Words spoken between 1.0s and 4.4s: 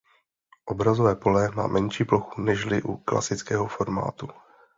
pole má menší plochu nežli u klasického formátu.